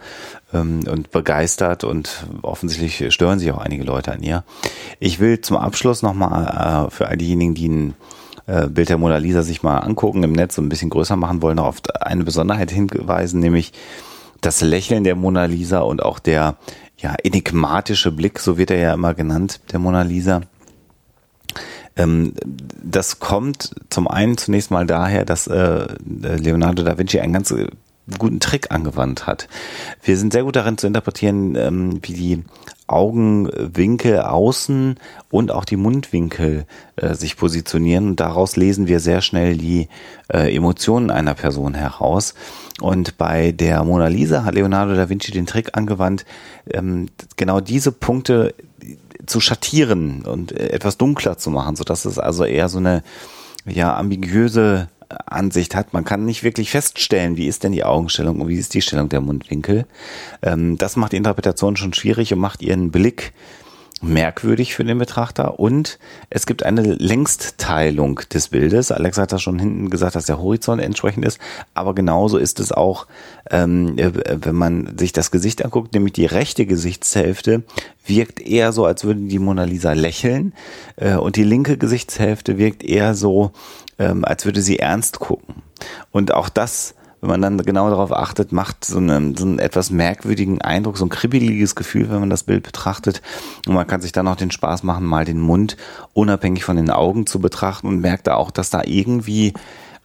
[0.52, 4.44] ähm, und begeistert und offensichtlich stören sich auch einige Leute an ihr.
[5.00, 7.94] Ich will zum Abschluss nochmal äh, für all diejenigen, die ein
[8.70, 11.57] Bild der Mona Lisa sich mal angucken im Netz und ein bisschen größer machen wollen,
[11.57, 13.74] noch auf eine Besonderheit hinweisen, nämlich
[14.40, 16.57] das Lächeln der Mona Lisa und auch der
[16.96, 20.40] ja, enigmatische Blick, so wird er ja immer genannt, der Mona Lisa
[21.98, 22.32] ähm,
[22.82, 27.66] das kommt zum einen zunächst mal daher, dass äh, Leonardo da Vinci einen ganz äh,
[28.18, 29.48] guten Trick angewandt hat.
[30.02, 32.44] Wir sind sehr gut darin zu interpretieren, ähm, wie die
[32.87, 34.96] Augenwinkel außen
[35.30, 36.64] und auch die Mundwinkel
[36.96, 38.08] äh, sich positionieren.
[38.08, 39.88] Und daraus lesen wir sehr schnell die
[40.32, 42.34] äh, Emotionen einer Person heraus.
[42.80, 46.24] Und bei der Mona Lisa hat Leonardo da Vinci den Trick angewandt,
[46.70, 48.54] ähm, genau diese Punkte
[49.26, 53.02] zu schattieren und äh, etwas dunkler zu machen, so dass es also eher so eine
[53.66, 55.92] ja ambiguöse Ansicht hat.
[55.92, 59.09] Man kann nicht wirklich feststellen, wie ist denn die Augenstellung und wie ist die Stellung
[59.09, 59.87] der Mundwinkel.
[60.42, 63.33] Ähm, das macht die Interpretation schon schwierig und macht ihren Blick
[64.00, 65.98] merkwürdig für den Betrachter und
[66.30, 68.92] es gibt eine Längstteilung des Bildes.
[68.92, 71.38] Alex hat das schon hinten gesagt, dass der Horizont entsprechend ist,
[71.74, 73.06] aber genauso ist es auch,
[73.50, 77.62] ähm, äh, wenn man sich das Gesicht anguckt, nämlich die rechte Gesichtshälfte
[78.06, 80.52] wirkt eher so, als würde die Mona Lisa lächeln
[80.96, 83.52] äh, und die linke Gesichtshälfte wirkt eher so,
[83.98, 85.62] ähm, als würde sie ernst gucken.
[86.11, 89.90] Und auch das wenn man dann genau darauf achtet, macht so, eine, so einen etwas
[89.90, 93.22] merkwürdigen Eindruck, so ein kribbeliges Gefühl, wenn man das Bild betrachtet.
[93.66, 95.76] Und man kann sich dann auch den Spaß machen, mal den Mund
[96.12, 99.52] unabhängig von den Augen zu betrachten und merkt da auch, dass da irgendwie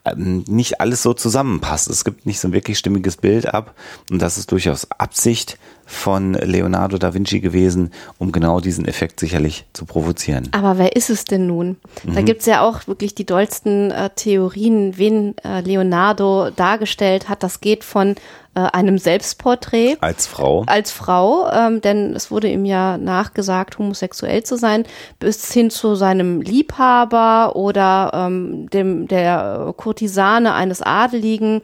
[0.06, 1.88] ähm, nicht alles so zusammenpasst.
[1.89, 3.76] Es gibt nicht so ein wirklich stimmiges Bild ab
[4.10, 5.58] und das ist durchaus Absicht
[5.93, 10.49] von Leonardo da Vinci gewesen, um genau diesen Effekt sicherlich zu provozieren.
[10.51, 11.77] Aber wer ist es denn nun?
[12.03, 12.15] Mhm.
[12.15, 17.43] Da gibt's ja auch wirklich die dollsten äh, Theorien, wen äh, Leonardo dargestellt hat.
[17.43, 18.15] Das geht von
[18.56, 19.97] äh, einem Selbstporträt.
[20.01, 20.63] Als Frau.
[20.67, 24.84] Als Frau, ähm, denn es wurde ihm ja nachgesagt, homosexuell zu sein,
[25.19, 31.62] bis hin zu seinem Liebhaber oder ähm, dem der Kurtisane eines Adeligen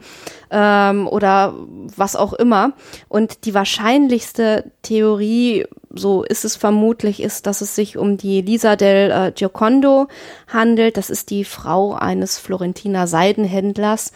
[0.50, 1.54] ähm, oder
[1.96, 2.72] was auch immer.
[3.08, 8.76] Und die wahrscheinlichste Theorie, so ist es vermutlich, ist, dass es sich um die Lisa
[8.76, 10.08] del äh, Giocondo
[10.48, 10.96] handelt.
[10.96, 14.12] Das ist die Frau eines Florentiner Seidenhändlers,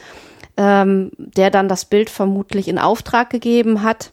[0.56, 4.12] ähm, der dann das Bild vermutlich in Auftrag gegeben hat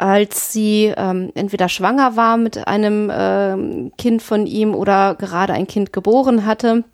[0.00, 5.66] als sie ähm, entweder schwanger war mit einem äh, Kind von ihm oder gerade ein
[5.66, 6.84] Kind geboren hatte.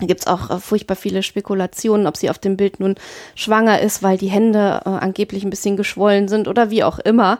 [0.00, 2.94] Da gibt's auch äh, furchtbar viele Spekulationen, ob sie auf dem Bild nun
[3.34, 7.38] schwanger ist, weil die Hände äh, angeblich ein bisschen geschwollen sind oder wie auch immer.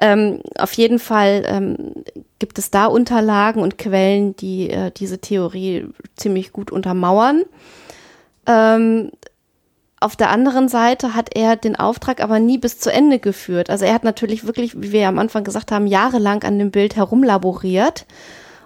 [0.00, 2.04] Ähm, auf jeden Fall ähm,
[2.38, 5.86] gibt es da Unterlagen und Quellen, die äh, diese Theorie
[6.16, 7.44] ziemlich gut untermauern.
[8.46, 9.10] Ähm,
[10.04, 13.70] auf der anderen Seite hat er den Auftrag aber nie bis zu Ende geführt.
[13.70, 16.70] Also er hat natürlich wirklich, wie wir ja am Anfang gesagt haben, jahrelang an dem
[16.70, 18.04] Bild herumlaboriert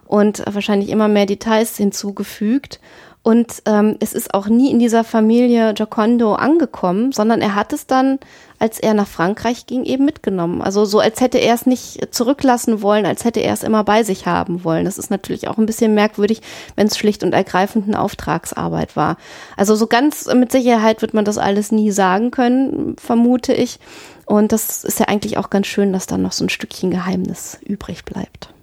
[0.05, 2.81] und wahrscheinlich immer mehr Details hinzugefügt.
[3.23, 7.87] Und ähm, es ist auch nie in dieser Familie Giocondo angekommen, sondern er hat es
[7.87, 8.19] dann,
[8.59, 10.63] als er nach Frankreich ging, eben mitgenommen.
[10.63, 14.03] Also so, als hätte er es nicht zurücklassen wollen, als hätte er es immer bei
[14.03, 14.85] sich haben wollen.
[14.85, 16.41] Das ist natürlich auch ein bisschen merkwürdig,
[16.77, 19.17] wenn es schlicht und ergreifend eine Auftragsarbeit war.
[19.57, 23.79] Also so ganz mit Sicherheit wird man das alles nie sagen können, vermute ich.
[24.27, 27.59] Und das ist ja eigentlich auch ganz schön, dass da noch so ein Stückchen Geheimnis
[27.63, 28.55] übrig bleibt.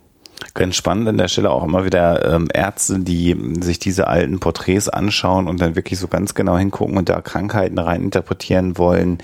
[0.55, 4.89] Ganz spannend an der Stelle auch immer wieder ähm, Ärzte, die sich diese alten Porträts
[4.89, 9.19] anschauen und dann wirklich so ganz genau hingucken und da Krankheiten rein interpretieren wollen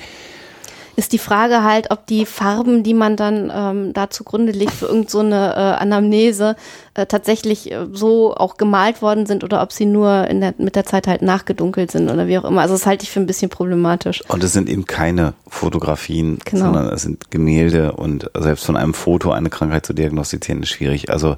[1.02, 4.86] ist die Frage halt, ob die Farben, die man dann ähm, da zugrunde legt für
[4.86, 6.56] irgendeine so eine, äh, Anamnese,
[6.94, 10.76] äh, tatsächlich äh, so auch gemalt worden sind oder ob sie nur in der, mit
[10.76, 12.62] der Zeit halt nachgedunkelt sind oder wie auch immer.
[12.62, 14.22] Also das halte ich für ein bisschen problematisch.
[14.28, 16.66] Und es sind eben keine Fotografien, genau.
[16.66, 21.10] sondern es sind Gemälde und selbst von einem Foto eine Krankheit zu diagnostizieren ist schwierig.
[21.10, 21.36] Also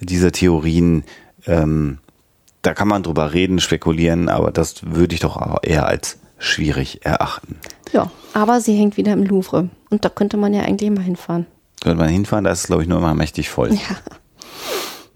[0.00, 1.04] diese Theorien,
[1.46, 1.98] ähm,
[2.62, 7.60] da kann man drüber reden, spekulieren, aber das würde ich doch eher als schwierig erachten.
[7.92, 9.70] Ja, aber sie hängt wieder im Louvre.
[9.88, 11.46] Und da könnte man ja eigentlich mal hinfahren.
[11.82, 13.72] Könnte man hinfahren, da ist es, glaube ich, nur immer mächtig voll.
[13.72, 13.96] Ja.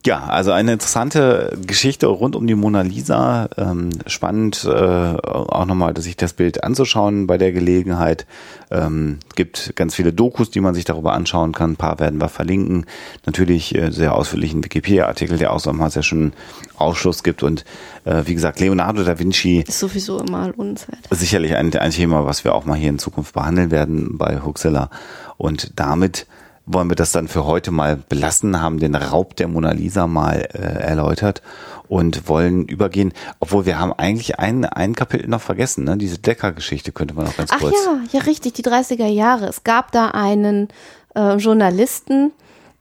[0.07, 3.51] Ja, also eine interessante Geschichte rund um die Mona Lisa.
[3.59, 8.27] Ähm, spannend, äh, auch nochmal, sich das Bild anzuschauen bei der Gelegenheit.
[8.71, 11.73] Ähm, gibt ganz viele Dokus, die man sich darüber anschauen kann.
[11.73, 12.87] Ein paar werden wir verlinken.
[13.27, 16.33] Natürlich äh, sehr ausführlichen Wikipedia-Artikel, der auch nochmal sehr schön
[16.79, 17.43] Ausschluss gibt.
[17.43, 17.67] Und
[18.07, 21.01] äh, wie gesagt, Leonardo da Vinci ist sowieso immer lohnenswert.
[21.11, 24.89] Sicherlich ein, ein Thema, was wir auch mal hier in Zukunft behandeln werden bei Huxella.
[25.37, 26.27] Und damit
[26.67, 30.49] wollen wir das dann für heute mal belassen, haben den Raub der Mona Lisa mal
[30.53, 31.43] äh, erläutert
[31.89, 35.97] und wollen übergehen, obwohl wir haben eigentlich ein, ein Kapitel noch vergessen, ne?
[35.97, 37.75] diese Decker-Geschichte könnte man noch ganz Ach kurz.
[37.81, 39.47] Ach ja, ja richtig, die 30er Jahre.
[39.47, 40.69] Es gab da einen
[41.17, 42.31] äh, Journalisten,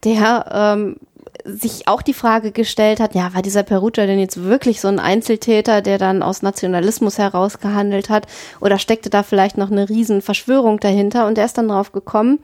[0.04, 0.46] der
[0.78, 0.98] ähm,
[1.46, 5.00] sich auch die Frage gestellt hat, ja, war dieser Perugia denn jetzt wirklich so ein
[5.00, 8.28] Einzeltäter, der dann aus Nationalismus heraus gehandelt hat?
[8.62, 11.26] Oder steckte da vielleicht noch eine riesen Verschwörung dahinter?
[11.28, 12.40] Und er ist dann drauf gekommen,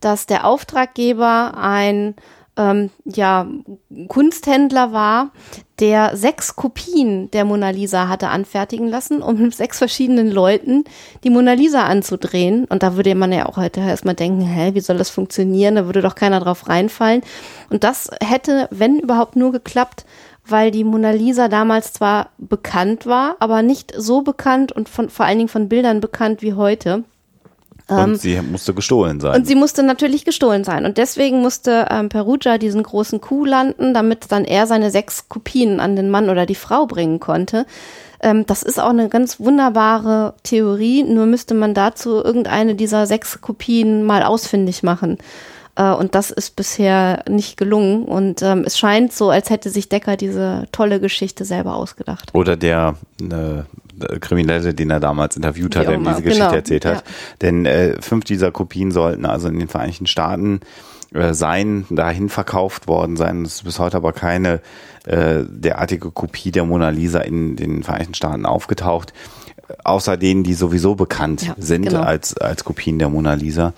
[0.00, 2.14] dass der Auftraggeber ein
[2.56, 3.46] ähm, ja,
[4.08, 5.30] Kunsthändler war,
[5.78, 10.84] der sechs Kopien der Mona Lisa hatte anfertigen lassen, um sechs verschiedenen Leuten
[11.22, 12.64] die Mona Lisa anzudrehen.
[12.64, 15.74] Und da würde man ja auch heute erstmal denken, hä, wie soll das funktionieren?
[15.74, 17.22] Da würde doch keiner drauf reinfallen.
[17.68, 20.06] Und das hätte, wenn überhaupt, nur geklappt,
[20.46, 25.26] weil die Mona Lisa damals zwar bekannt war, aber nicht so bekannt und von, vor
[25.26, 27.04] allen Dingen von Bildern bekannt wie heute.
[27.88, 29.36] Und Ähm, sie musste gestohlen sein.
[29.36, 30.84] und sie musste natürlich gestohlen sein.
[30.84, 35.78] Und deswegen musste ähm, Perugia diesen großen Coup landen, damit dann er seine sechs Kopien
[35.78, 37.64] an den Mann oder die Frau bringen konnte.
[38.20, 43.40] Ähm, das ist auch eine ganz wunderbare Theorie, nur müsste man dazu irgendeine dieser sechs
[43.40, 45.18] Kopien mal ausfindig machen.
[45.76, 48.04] Äh, und das ist bisher nicht gelungen.
[48.04, 52.30] Und ähm, es scheint so, als hätte sich Decker diese tolle Geschichte selber ausgedacht.
[52.34, 56.54] Oder der äh, Kriminelle, den er damals interviewt hat, Wie der ihm diese Geschichte genau,
[56.54, 56.96] erzählt hat.
[56.96, 57.02] ja.
[57.42, 60.60] Denn äh, fünf dieser Kopien sollten also in den Vereinigten Staaten
[61.12, 63.44] äh, sein, dahin verkauft worden sein.
[63.44, 64.60] Es ist bis heute aber keine
[65.04, 69.12] äh, derartige Kopie der Mona Lisa in den Vereinigten Staaten aufgetaucht.
[69.84, 72.02] Außer denen, die sowieso bekannt Ja, sind genau.
[72.02, 73.72] als, als Kopien der Mona Lisa.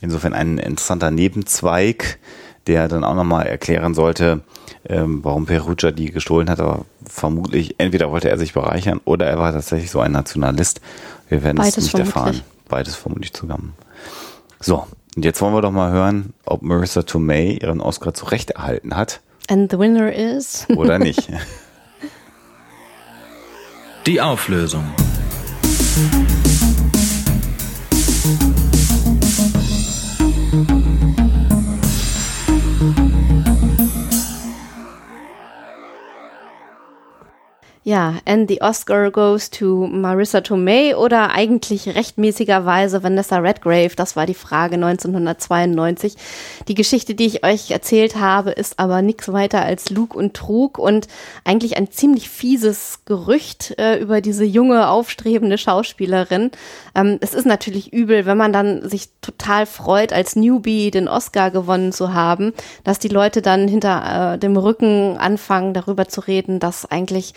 [0.00, 2.18] Insofern ein interessanter Nebenzweig,
[2.66, 4.40] der dann auch nochmal erklären sollte,
[4.86, 9.38] ähm, warum Perugia die gestohlen hat, aber vermutlich entweder wollte er sich bereichern oder er
[9.38, 10.80] war tatsächlich so ein Nationalist.
[11.28, 12.16] Wir werden es Beides nicht vermutlich.
[12.16, 12.40] erfahren.
[12.68, 13.74] Beides vermutlich zusammen.
[14.60, 14.86] So,
[15.16, 18.96] und jetzt wollen wir doch mal hören, ob Marissa Tomei ihren Oscar zu Recht erhalten
[18.96, 20.66] hat And the winner is.
[20.76, 21.28] oder nicht.
[24.06, 24.84] Die Auflösung.
[37.86, 43.90] Ja, and the Oscar goes to Marissa Tomei oder eigentlich rechtmäßigerweise Vanessa Redgrave.
[43.94, 46.14] Das war die Frage 1992.
[46.66, 50.78] Die Geschichte, die ich euch erzählt habe, ist aber nichts weiter als Lug und Trug
[50.78, 51.08] und
[51.44, 56.52] eigentlich ein ziemlich fieses Gerücht äh, über diese junge, aufstrebende Schauspielerin.
[56.94, 61.50] Ähm, es ist natürlich übel, wenn man dann sich total freut, als Newbie den Oscar
[61.50, 66.60] gewonnen zu haben, dass die Leute dann hinter äh, dem Rücken anfangen, darüber zu reden,
[66.60, 67.34] dass eigentlich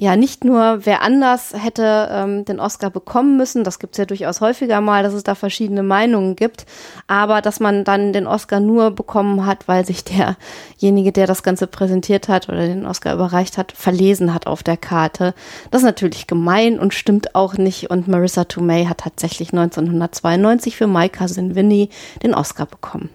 [0.00, 4.40] ja nicht nur wer anders hätte ähm, den Oscar bekommen müssen, das gibt's ja durchaus
[4.40, 6.66] häufiger mal, dass es da verschiedene Meinungen gibt,
[7.08, 11.66] aber dass man dann den Oscar nur bekommen hat, weil sich derjenige, der das Ganze
[11.66, 15.34] präsentiert hat oder den Oscar überreicht hat, verlesen hat auf der Karte.
[15.72, 20.86] Das ist natürlich gemein und stimmt auch nicht und Marissa Tomei hat tatsächlich 1992 für
[20.86, 21.90] My Cousin Vinny
[22.22, 23.10] den Oscar bekommen.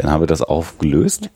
[0.00, 1.28] Dann haben wir das aufgelöst.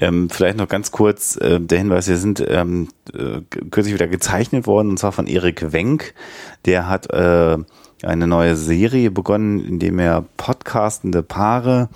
[0.00, 4.66] Ähm, vielleicht noch ganz kurz äh, der Hinweis, wir sind ähm, äh, kürzlich wieder gezeichnet
[4.68, 6.14] worden, und zwar von Erik Wenk.
[6.64, 7.56] Der hat äh,
[8.04, 11.88] eine neue Serie begonnen, in dem er podcastende Paare,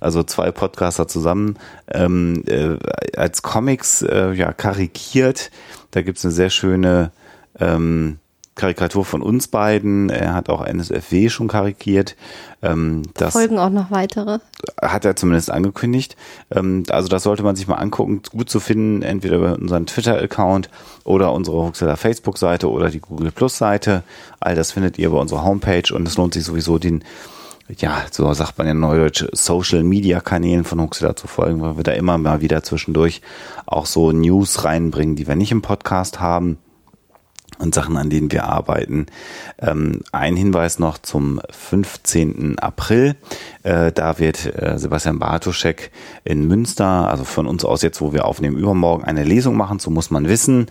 [0.00, 1.58] also zwei Podcaster zusammen,
[1.90, 2.76] ähm, äh,
[3.16, 5.50] als Comics äh, ja, karikiert.
[5.92, 7.10] Da gibt's eine sehr schöne
[7.58, 8.18] ähm,
[8.60, 10.10] Karikatur von uns beiden.
[10.10, 12.14] Er hat auch NSFW schon karikiert.
[12.62, 14.38] Ähm, das Folgen auch noch weitere.
[14.82, 16.14] hat er zumindest angekündigt.
[16.50, 18.20] Ähm, also das sollte man sich mal angucken.
[18.30, 20.68] Gut zu finden, entweder über unseren Twitter-Account
[21.04, 24.02] oder unsere Huxeller Facebook-Seite oder die Google Plus-Seite.
[24.40, 27.02] All das findet ihr bei unserer Homepage und es lohnt sich sowieso den,
[27.78, 32.18] ja, so sagt man ja neudeutsch, Social-Media-Kanälen von Huxeller zu folgen, weil wir da immer
[32.18, 33.22] mal wieder zwischendurch
[33.64, 36.58] auch so News reinbringen, die wir nicht im Podcast haben
[37.60, 39.06] und Sachen, an denen wir arbeiten.
[39.58, 42.58] Ähm, ein Hinweis noch zum 15.
[42.58, 43.16] April.
[43.62, 45.90] Äh, da wird äh, Sebastian Bartoschek
[46.24, 49.90] in Münster, also von uns aus jetzt, wo wir aufnehmen, übermorgen eine Lesung machen, so
[49.90, 50.66] muss man wissen.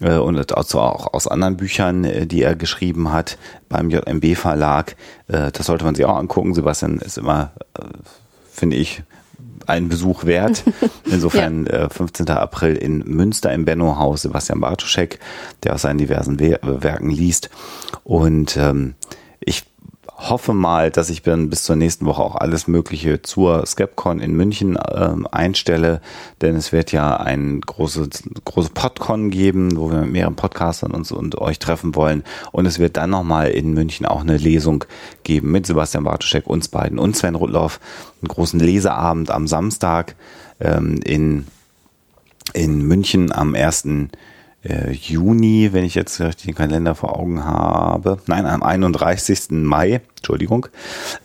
[0.00, 4.96] Äh, und also auch aus anderen Büchern, äh, die er geschrieben hat beim JMB Verlag.
[5.28, 6.54] Äh, das sollte man sich auch angucken.
[6.54, 7.52] Sebastian ist immer,
[8.50, 9.02] finde ich,
[9.68, 10.64] einen Besuch wert.
[11.04, 12.28] Insofern äh, 15.
[12.28, 15.18] April in Münster im Benno-Haus Sebastian Bartoschek,
[15.62, 17.50] der aus seinen diversen We Werken liest.
[18.04, 18.94] Und ähm,
[20.28, 24.34] hoffe mal, dass ich dann bis zur nächsten Woche auch alles Mögliche zur Skepcon in
[24.34, 26.00] München ähm, einstelle,
[26.40, 31.12] denn es wird ja ein großes große Podcon geben, wo wir mit mehreren Podcastern uns
[31.12, 32.24] und euch treffen wollen.
[32.52, 34.84] Und es wird dann nochmal in München auch eine Lesung
[35.24, 37.80] geben mit Sebastian Bartoschek, uns beiden und Sven Rudloff,
[38.20, 40.14] einen großen Leseabend am Samstag
[40.60, 41.46] ähm, in
[42.54, 44.08] in München am 1
[44.64, 48.18] äh, Juni, wenn ich jetzt den Kalender vor Augen habe.
[48.26, 49.50] Nein, am 31.
[49.50, 50.66] Mai, Entschuldigung.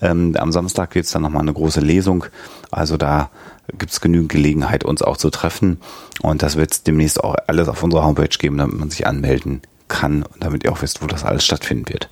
[0.01, 2.25] Ähm, am Samstag gibt's dann nochmal eine große Lesung.
[2.71, 3.29] Also da
[3.77, 5.79] gibt's genügend Gelegenheit, uns auch zu treffen.
[6.21, 10.23] Und das wird's demnächst auch alles auf unserer Homepage geben, damit man sich anmelden kann
[10.23, 12.09] und damit ihr auch wisst, wo das alles stattfinden wird.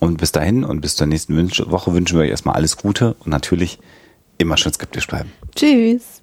[0.00, 1.36] Und bis dahin und bis zur nächsten
[1.70, 3.78] Woche wünschen wir euch erstmal alles Gute und natürlich
[4.38, 5.32] immer schön skeptisch bleiben.
[5.54, 6.22] Tschüss.